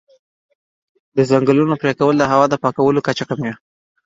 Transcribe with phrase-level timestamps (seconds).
[1.15, 3.53] د ځنګلونو پرېکول د هوا د پاکوالي کچه کموي.